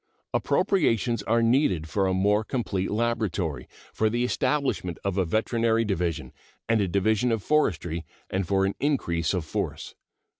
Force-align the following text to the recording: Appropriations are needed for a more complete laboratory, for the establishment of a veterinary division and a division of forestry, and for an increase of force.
Appropriations 0.33 1.21
are 1.21 1.43
needed 1.43 1.87
for 1.87 2.07
a 2.07 2.13
more 2.15 2.43
complete 2.43 2.89
laboratory, 2.89 3.67
for 3.93 4.09
the 4.09 4.23
establishment 4.23 4.97
of 5.03 5.15
a 5.15 5.25
veterinary 5.25 5.85
division 5.85 6.33
and 6.67 6.81
a 6.81 6.87
division 6.87 7.31
of 7.31 7.43
forestry, 7.43 8.03
and 8.27 8.47
for 8.47 8.65
an 8.65 8.73
increase 8.79 9.31
of 9.31 9.45
force. 9.45 9.93